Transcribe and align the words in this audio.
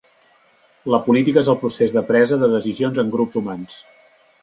La 0.93 0.99
política 1.09 1.39
és 1.45 1.53
el 1.55 1.59
procés 1.65 1.95
de 1.99 2.05
presa 2.09 2.43
de 2.47 2.53
decisions 2.57 3.07
en 3.07 3.17
grups 3.19 3.43
humans. 3.43 3.83